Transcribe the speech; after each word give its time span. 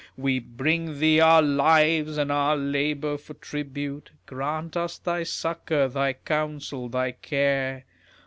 We 0.17 0.39
bring 0.39 0.97
thee 0.97 1.19
our 1.19 1.43
lives 1.43 2.17
and 2.17 2.31
our 2.31 2.57
labours 2.57 3.21
for 3.21 3.35
tribute, 3.35 4.09
Grant 4.25 4.75
us 4.75 4.97
thy 4.97 5.21
succour, 5.21 5.87
thy 5.89 6.13
counsel, 6.13 6.89
thy 6.89 7.11
care. 7.11 7.85